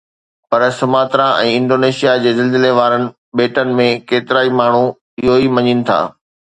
پر 0.53 0.61
Sumatra 0.79 1.27
۽ 1.49 1.51
Indonesia 1.57 2.13
جي 2.25 2.31
زلزلي 2.41 2.71
وارن 2.79 3.07
ٻيٽن 3.37 3.79
۾ 3.83 3.89
ڪيترائي 4.11 4.49
ماڻھو 4.59 4.85
اھو 5.23 5.33
ئي 5.39 5.47
مڃين 5.57 5.79
ٿا 5.89 5.99